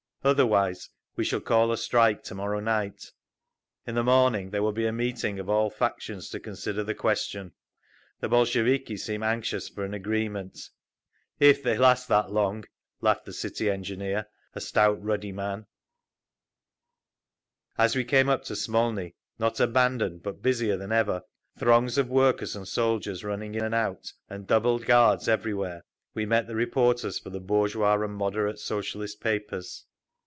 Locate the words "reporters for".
26.55-27.31